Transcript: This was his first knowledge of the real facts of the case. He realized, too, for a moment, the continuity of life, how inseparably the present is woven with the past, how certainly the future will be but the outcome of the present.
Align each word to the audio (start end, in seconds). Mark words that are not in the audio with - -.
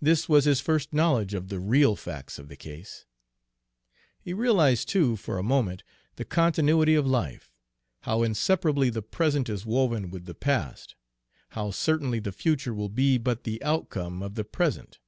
This 0.00 0.28
was 0.28 0.44
his 0.44 0.60
first 0.60 0.92
knowledge 0.94 1.34
of 1.34 1.48
the 1.48 1.58
real 1.58 1.96
facts 1.96 2.38
of 2.38 2.46
the 2.46 2.54
case. 2.54 3.06
He 4.20 4.32
realized, 4.32 4.88
too, 4.88 5.16
for 5.16 5.36
a 5.36 5.42
moment, 5.42 5.82
the 6.14 6.24
continuity 6.24 6.94
of 6.94 7.08
life, 7.08 7.50
how 8.02 8.22
inseparably 8.22 8.88
the 8.88 9.02
present 9.02 9.48
is 9.48 9.66
woven 9.66 10.10
with 10.10 10.26
the 10.26 10.34
past, 10.36 10.94
how 11.48 11.72
certainly 11.72 12.20
the 12.20 12.30
future 12.30 12.72
will 12.72 12.88
be 12.88 13.18
but 13.18 13.42
the 13.42 13.60
outcome 13.64 14.22
of 14.22 14.36
the 14.36 14.44
present. 14.44 15.00